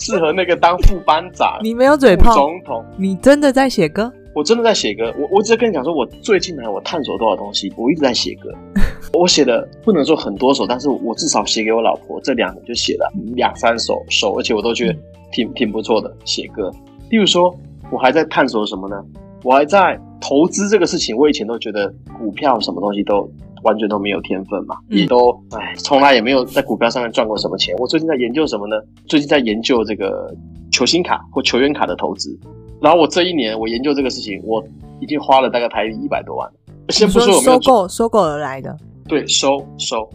[0.00, 2.34] 适合那个当副班长， 你没有嘴炮。
[2.34, 4.12] 总统，你真的在写歌？
[4.34, 5.12] 我真的在写歌。
[5.18, 8.50] 我我只是跟你讲说，我最近来我探索多少东西，我一直在写歌。
[9.12, 14.96] 我写的不能说很多首，但是我至少写给我老婆这两年就写了两三首首，而且我都觉得
[15.30, 16.70] 挺挺不错的写歌。
[17.10, 17.54] 例如说，
[17.90, 19.04] 我还在探索什么呢？
[19.44, 21.16] 我还在投资这个事情。
[21.16, 23.30] 我以前都觉得股票什么东西都。
[23.64, 27.72] 完全都没有天分嘛，也都哎，从来也没有在股票上面赚过什么钱。
[27.78, 28.74] 我最近在研究什么呢？
[29.06, 30.34] 最近在研究这个
[30.72, 32.36] 球星卡或球员卡的投资。
[32.82, 34.62] 然后我这一年我研究这个事情，我
[35.00, 36.50] 已经花了大概台币一百多万。
[36.88, 38.76] 先不说有没有收购收购而来的，
[39.08, 40.08] 对，收收。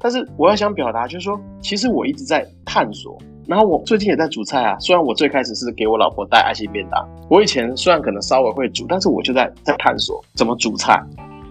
[0.00, 3.16] 但是我要想表达就是说，其实我一直在探索。
[3.46, 11.00] 然后我最近也在煮菜啊，虽然我最开始是给我老婆带爱心便当，我以前虽然可能稍微会煮，但是我就在在探索怎么煮菜。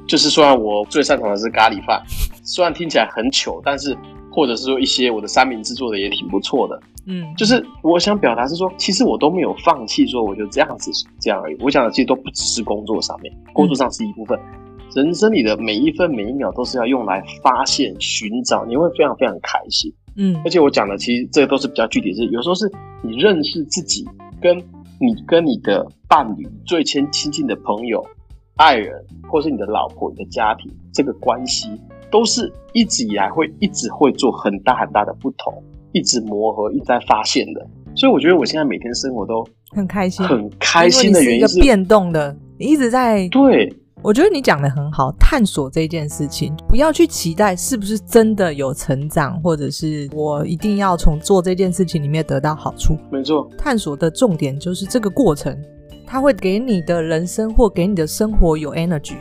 [0.07, 2.01] 就是虽然我最擅长的是咖喱饭，
[2.43, 3.97] 虽然听起来很糗，但是
[4.31, 11.57] 或者是说一些我的三明治做的也挺不错的，嗯，就是我想表达是说，其实我都没有放弃，说我就这样子这样而已。
[11.61, 14.37] 我想的其实都不只是工作上面，工作上是一部分，
[14.93, 20.39] 人生里的每一分每一秒都是要用来发现、寻找，你会非常非常开心，嗯。
[20.43, 24.05] 而且我讲的其实这个都是比较具体的是，是有时候是你认识自己，
[24.41, 24.57] 跟
[24.99, 28.05] 你跟你的伴侣最亲亲近的朋友。
[28.59, 31.69] 爱人，或是你的老婆、你的家庭，这个关系
[32.09, 35.53] 都是一直以来会一直会做很大很大的不同，
[35.91, 37.67] 一直磨合，一直在发现的。
[37.95, 43.73] 所以我觉得我现在每天生活都很开心，很开心的原因是，变动的，你一直在对。
[44.03, 52.95] 我觉得你讲的很好，探索这件事情，不要去期待是不是真的有成长，或者是我一定要从做这件事情里面得到好处。
[53.11, 55.57] 没错，探索的重点就是这个过程。
[56.05, 59.15] 它会给你的人生或给你的生活有 energy，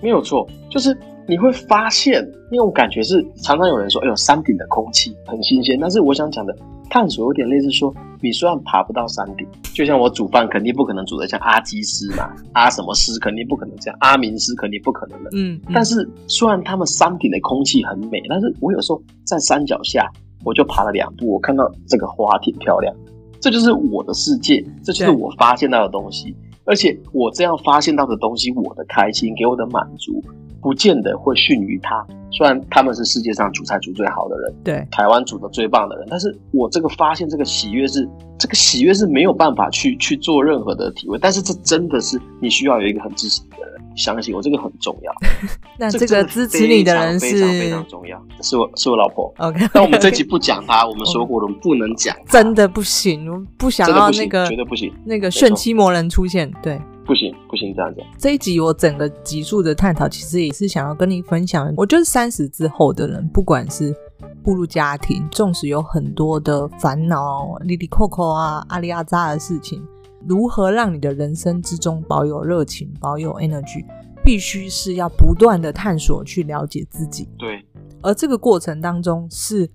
[0.00, 0.96] 没有错，就是
[1.30, 5.78] 你会发现那种感觉是常常有人说，哎呦，山顶的空气很新鲜。
[5.80, 6.52] 但是我想讲的
[6.90, 15.30] 探索有点类似说，你虽然爬不到山顶，就像我煮饭肯定不可能煮得像阿基斯嘛， 阿什么斯肯定不可能这样，阿明斯肯定不可能的。
[15.32, 20.10] 嗯，嗯，但是虽然他们山顶的空气很美，但是我有时候在山脚下，
[20.42, 22.92] 我就爬了两步，我看到这个花挺漂亮。
[23.40, 26.34] 这就是我的世界，这就是我发现到的东西。
[26.66, 30.20] 而且我这样发现到的东西，我的开心给我的满足，
[30.60, 32.06] 不见得会逊于他。
[32.32, 41.18] 虽然他们是世界上煮菜煮最好的人，对，台湾煮的最棒的人，但是我这个发现这个喜悦是，这个喜悦是没有办法去去做任何的体会。
[41.18, 43.80] 但是这真的是你需要有一个很支持你的人。
[43.96, 45.12] 相信我，这个很重要。
[45.76, 49.34] 那这个支持你的人是非常非常重要，是我是我老婆。
[49.38, 52.16] OK，那我们这集不讲他，我们说过了，我们不能讲。
[52.26, 56.50] 真的不行，我不想要那个绝对不行，那个炫妻魔人出现。
[56.62, 58.00] 对，不行不行，这样子。
[58.18, 63.94] 这一集我整个集数的探讨，其实也是想要跟你分享，我觉得三十之后的人，不管是
[64.42, 69.82] 步入家庭，纵使有很多的烦恼、里里扣扣啊、阿里阿扎的事情，
[70.26, 73.84] 如何让你的人生之中保有热情、保有 energy，
[74.24, 77.28] 必须是要不断的探索去了解自己。
[77.38, 77.64] 对，
[78.02, 79.68] 而这个过程当中是。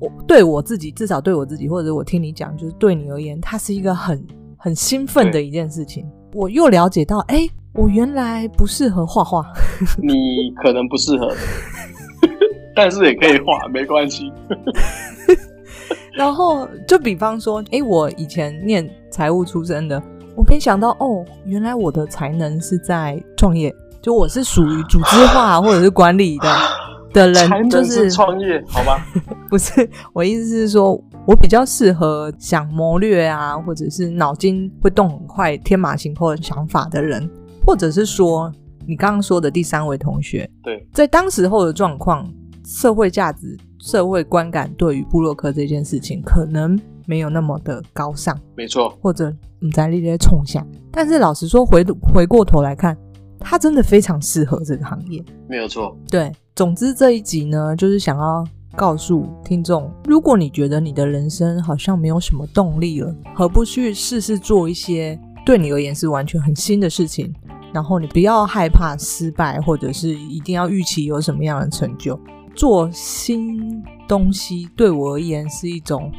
[0.00, 4.24] 我对我自己，至少对我自己，或者我听你讲，就是对你而言，它是一个很
[4.56, 6.08] 很兴奋的一件事情。
[6.32, 9.44] 我又了解到，哎，我原来不适合画画。
[10.02, 11.32] 你可能不适合，
[12.74, 14.30] 但是也可以画，没关系。
[16.14, 20.02] 然后就比方说，哎，我以前念财务出身的，
[20.34, 26.48] 我没想到，哦，原来我的才能是在创业，就我是属于组织化或者是管理的。
[27.10, 28.98] 的人就是创业，好吗？
[29.48, 37.28] 不是，我意思是说，我比较适合想谋略啊，或者是脑筋会动很快、天马行空的想法的人，
[37.66, 38.50] 或者是说，
[38.86, 42.26] 你刚刚说的第三位同学，对，在当时候的状况，
[42.64, 52.96] 社会价值、社会观感对于布洛克这件事情，可能没有那么的高尚，没错，或者你在那些冲下，但是老实说，回回过头来看。
[53.40, 55.96] 他真的非常适合这个行业，没有错。
[56.10, 58.44] 对，总之这一集呢，就是想要
[58.78, 67.34] 告诉听众，如果你觉得你的人生好像没有什么动力了，何不去试试做一些对你而言是完全很新的事情？
[67.72, 72.18] 然后你不要害怕失败，或者是一定要预期有什么样的成就。
[72.54, 76.12] 做新东西对我而言是一种，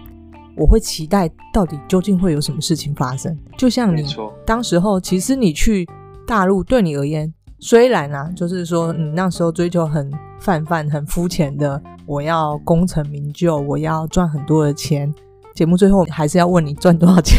[0.57, 3.33] 我会期待到底究竟会有什么事情发生。
[3.57, 4.05] 就像你
[4.45, 5.87] 当时候，其实你去。
[6.27, 15.13] 大陆对你而言，虽然啊，就是说你那时候追求很泛泛、很肤浅的，我要功成名就，我要赚很多的钱。
[15.53, 17.37] 节目最后还是要问你赚多少钱。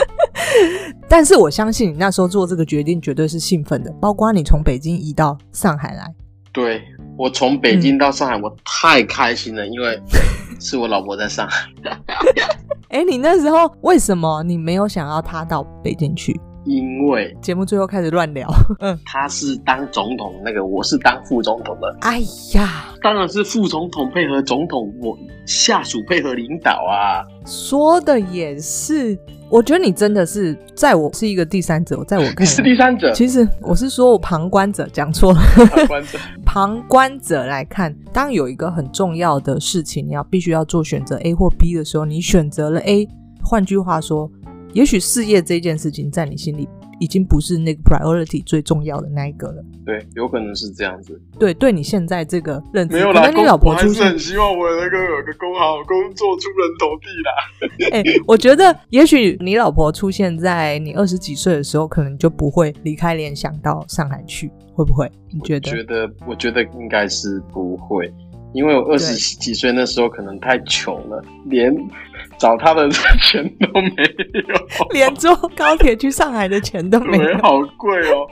[1.08, 6.14] 但是我相信你那时候做这个决定绝对是兴奋的，包括你从北京移到上海来。
[6.52, 6.82] 对，
[7.16, 9.98] 我从北京到上海，嗯、我太开心了，因为
[10.60, 11.68] 是我老婆在上海。
[12.90, 16.38] 哎、欸，你那时候为什么你没有想要她到北京去？
[16.64, 18.48] 因为节目最后开始乱聊，
[18.78, 21.96] 嗯， 他是当总统，那个我是当副总统的。
[22.02, 22.20] 哎
[22.54, 27.26] 呀，当然是副总统配合总统，我下属配合领导啊。
[27.44, 29.18] 说的也是，
[29.50, 33.12] 我觉得你真的是在我是一个第三者，在我看来 是第三者。
[33.12, 36.18] 其实我是说我旁观者讲错了，旁观者。
[36.46, 43.08] 旁观者来看，当有一个很重要的事情，你要必须要做选择 A 或 B 的时候，你选择了 A。
[43.44, 44.30] 换句话说。
[44.72, 49.64] 也许事业这件事情在你心里已经不是那个 priority 最重要的那一个了。
[49.84, 51.20] 对，有可能是这样子。
[51.38, 57.90] 对，对你现在这个认知，没有啦，你老婆出现，我还是很希望我能够有个工好工作，出人头地啦。
[57.92, 65.10] 哎、欸，我觉得也许你老婆出现在你二十几岁的时候，可能就不会离开联想到上海去，会不会？
[65.30, 65.70] 你觉得？
[65.70, 68.12] 我觉得，我觉得应该是不会。
[68.54, 71.74] 因为我二十几岁那时候可能太穷了，连
[72.42, 74.02] 找他的钱都没
[74.48, 78.26] 有， 连坐高铁去上海的钱都没有，好贵哦！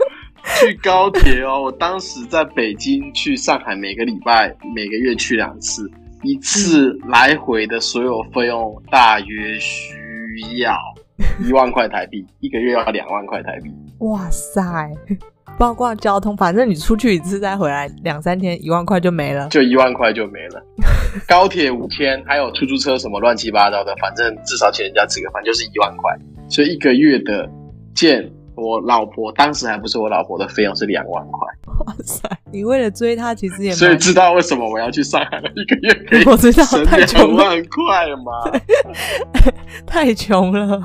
[0.59, 5.89] 去高铁哦，我当时在北京去上海，每个礼拜每个月去两次，
[6.25, 10.77] 一次来回的所有费用大约需要
[11.47, 13.71] 一万块台币，一个月要两万块台币。
[14.01, 14.61] 哇塞！
[15.61, 20.63] 包括交通，反正你出去一次再回来两三天，一万块就没了，就一万块就没了。
[21.29, 26.17] 高铁五千，还有出租车什么乱七八糟的，反正至少请人家吃个饭就是一万块。
[26.49, 27.47] 所以一个月的
[27.95, 31.47] 见我老婆，当时还不是我老婆的费用是两万块。
[31.85, 32.27] 哇塞！
[32.51, 38.61] 你为了追她，其实也所以知道为什么我要去上海了，一个月可以 我知道太穷了，两万块吗，
[39.85, 40.83] 太穷了。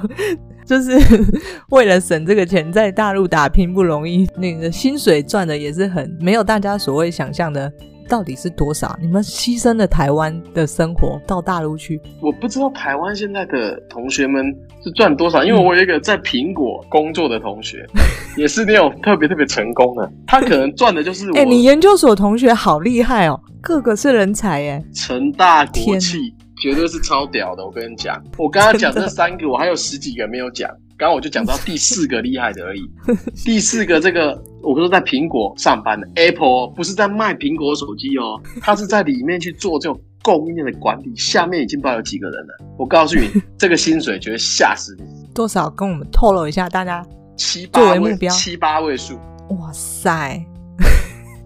[0.65, 0.97] 就是
[1.69, 7.71] 为了省这个钱，在大陆打拼不容易，那个薪水赚的也是很没有大家所谓想象的，
[8.09, 8.97] 到底是多少？
[8.99, 12.01] 你们牺牲了台湾的生活到大陆去？
[12.21, 14.43] 我不知道台湾现在的同学们
[14.83, 18.01] 是赚多少，因为我有一个在苹果工作的同学，嗯、
[18.35, 21.35] 也是那种特别特别成功的，他可能赚的就是我。
[21.37, 26.33] 哎、欸，你研究所同学好厉害哦，个个是人才耶，成大国企。
[26.65, 32.81] 绝对是超屌的，我跟你讲，我刚刚讲这三个，我还有十几个没有讲，刚刚我就讲到第四个厉害的而已。
[33.45, 42.57] 第四个这个，我不是在苹果上班的，Apple 不是在卖苹果手机哦，他是在里面去做这种供应链的管理，下面已经不知道有几个人了。
[42.79, 45.05] 我告诉你， 这个薪水绝对吓死你。
[45.35, 45.69] 多少？
[45.69, 47.05] 跟我们透露一下，大家
[47.37, 49.13] 七八位目标，七八位数。
[49.59, 50.43] 哇塞，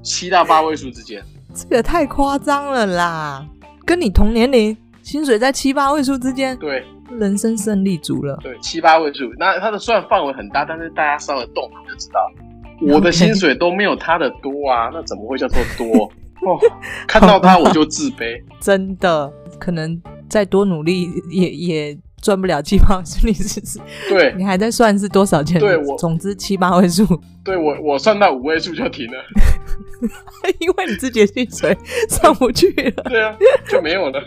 [0.02, 1.22] 七到八位数之间，
[1.54, 3.46] 这个太夸张了啦，
[3.86, 4.78] 跟你同年龄。
[5.10, 6.86] 薪水在七八位数之间，对，
[7.20, 8.38] 人生胜利组了。
[8.44, 12.20] 对，七八位数，那他的算范围很大，但是大家稍微动就知道，
[12.94, 16.06] 我的薪水都没有他的多啊， 那怎么会叫做多？
[16.46, 16.60] 哦，
[17.08, 20.00] 看到他我就自卑， 真的，可能
[20.30, 23.80] 再多努力也也赚不了七八位数，是？
[24.10, 25.60] 对，你还在算是多少钱？
[25.60, 27.04] 对我，总之七八位数。
[27.44, 29.18] 对我，我算到五位数就停了，
[30.60, 31.76] 因为你自己的薪水
[32.08, 33.04] 上不去了。
[33.10, 33.36] 对啊，
[33.68, 34.22] 就没有了。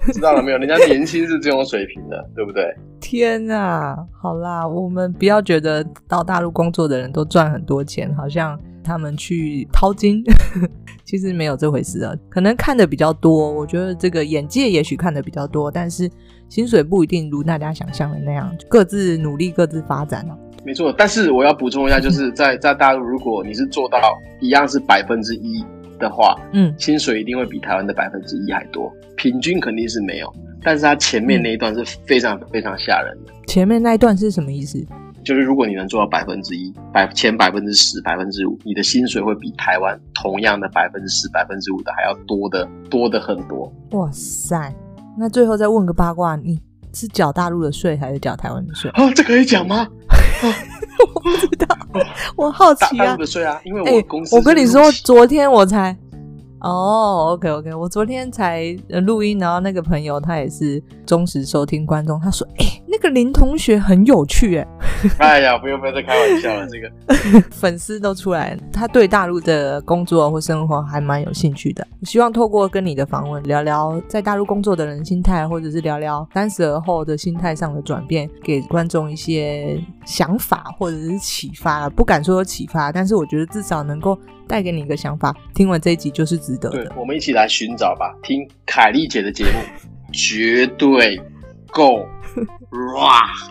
[0.12, 0.58] 知道了没有？
[0.58, 2.64] 人家年轻是这种水平的，对不对？
[3.00, 10.22] 天啊，好啦，我们不要觉得到大陆工作的人都赚很多钱，好像他们去掏金，
[11.04, 12.14] 其实没有这回事啊。
[12.28, 16.10] 可能看的比较多，我觉得这个眼界也许看的比较多，但是
[16.48, 20.36] 薪水不一定如大家想象的那样，各自努力，各自发展啊。
[20.64, 23.98] 没错，但是我要补充一下，就是在在大陆，如果你是做到
[24.40, 25.64] 一样是百分之一。
[26.00, 33.32] 的话，嗯，薪水一定会比台湾的百分之一还多，平均肯定是没有，但是它前面那一段是非常非常吓人的。
[33.46, 34.84] 前面那一段是什么意思？
[35.22, 43.70] 就是如果你能做到百分之一，百前百分之十、百分之五，你的薪水会比台湾同样的百分之十、百分之五的还要多的多的很多。
[43.90, 44.74] 哇塞！
[45.18, 46.58] 那最后再问个八卦，你
[46.94, 48.90] 是缴大陆的税还是缴台湾的税？
[48.92, 49.86] 啊，这可以讲吗？
[51.24, 51.76] 我不知道，
[52.36, 53.06] 我好奇啊。
[53.06, 54.38] 大陆的税啊，因为我公司、欸。
[54.38, 55.96] 我跟你说，昨天我才。
[56.62, 64.66] 哦、oh，OK OK，我昨天才录音，然后那个朋友他也是忠实收听观众，他说：“哎、欸，那个林同学很有趣。”哎，
[65.18, 71.86] 哎呀，不用不要再开玩笑了，这个 粉丝都出来，他对大陆的工作或生活还蛮有兴趣的。
[72.00, 81.88] 我希望透过跟你的访问，聊聊在大陆工作的人心态，或者是聊聊三十而后的心态上的转变，给观众一些想法或者是启发。
[81.88, 84.18] 不敢说有启发，但是我觉得至少能够。
[84.50, 86.84] 带给你一个想法，听完这一集就是值得的。
[86.84, 89.60] 对，我们一起来寻找吧，听凯丽姐的节目，
[90.10, 91.22] 绝对
[91.70, 92.04] 够
[92.70, 93.50] rock。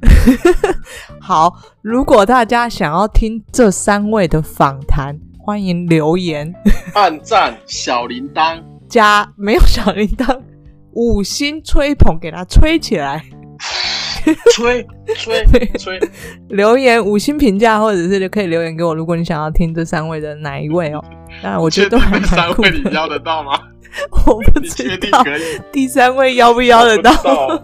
[1.20, 6.52] 好，如果大家想要听这三位的访谈，欢迎留言、
[6.94, 10.40] 按赞、小铃铛加没有小铃铛，
[10.92, 13.24] 五星吹捧给他吹起来。
[14.54, 14.86] 吹
[15.16, 15.46] 吹
[15.78, 15.98] 吹！
[16.48, 18.94] 留言五星评价，或者是可以留言给我。
[18.94, 21.02] 如果你想要听这三位的哪一位哦，
[21.42, 22.36] 那我觉得都还蛮酷的。
[22.36, 23.58] 三位你要得到吗？
[24.26, 25.24] 我不知道？
[25.72, 27.62] 第三位邀不邀得到？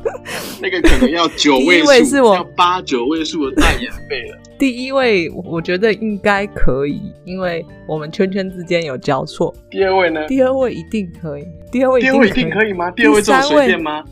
[0.61, 4.39] 那个可能要九 位数，第一位是我要八九位数的代言费了。
[4.59, 9.55] 第一位我觉得应该可以，因为我们圈圈之间有交错。
[9.70, 10.27] 第二位呢？
[10.27, 11.45] 第二位一定可以。
[11.70, 12.91] 第二位第二位一定可以吗？
[12.93, 14.03] 第二位这么随便吗？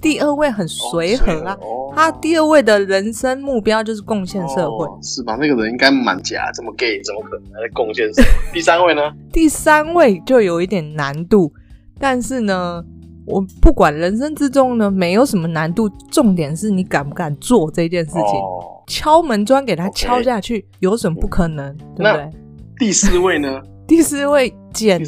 [0.00, 5.36] 第二位很随和啊，哦，他第二位的人生目标就是贡献社会，哦，是吧？
[5.40, 8.28] 那个人应该蛮假，这么 gay，怎么可能还在贡献社会？
[8.54, 9.02] 第三位呢？
[9.32, 11.52] 第三位就有一点难度，
[11.98, 12.82] 但是呢，
[13.26, 18.22] 我不管人生之中呢，没有什么难度，重点是你敢不敢做这件事情。
[18.22, 21.76] 哦，敲门砖给他敲下去有什么不可能？
[21.94, 22.30] 对不对？
[22.78, 23.60] 第四位呢？
[23.86, 24.98] 第四位简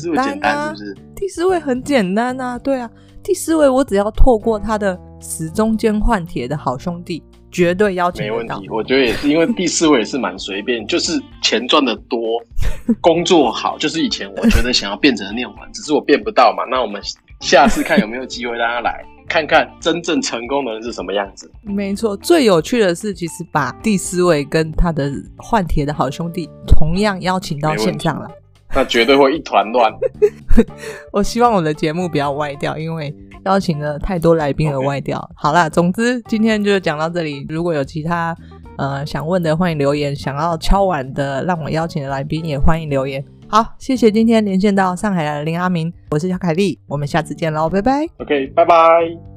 [0.41, 0.75] 单？
[1.15, 2.91] 第四位很简单啊，对啊。
[3.23, 8.69] 第四位，我只要透过他的死中间换铁的好兄弟，绝对邀请没问题。
[8.69, 12.21] 我觉得也是，因为第四位也是蛮随便，就是钱赚的多，
[13.01, 16.65] 工作好，就是以前我觉得想要变成的那种人，只是我变不到嘛。
[16.71, 17.01] 那我们
[17.41, 21.51] 下次看有没有机会让他来看看真正成功的人是什么样子。
[21.63, 28.29] 没错，最有趣的是，其实把第四位跟他的换铁的好兄弟同样邀请到线上了。
[28.75, 29.93] 那绝对会一团乱。
[31.13, 33.15] 我希望我的节目不要歪掉，因为
[33.45, 35.19] 邀请了太多来宾而歪掉。
[35.19, 35.33] Okay.
[35.37, 37.45] 好啦，总之今天就讲到这里。
[37.49, 38.37] 如果有其他
[38.79, 43.25] 呃想问的，欢迎留言；想要敲碗的，让我邀请的来宾也欢迎留言。
[43.49, 48.07] 好，谢谢今天连线到上海的林阿明，我是小凯丽，我们下次见喽，拜拜。
[48.19, 49.32] OK，拜拜。